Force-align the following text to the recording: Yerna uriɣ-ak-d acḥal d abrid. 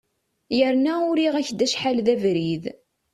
Yerna 0.57 0.93
uriɣ-ak-d 1.09 1.65
acḥal 1.65 1.97
d 2.05 2.07
abrid. 2.13 2.63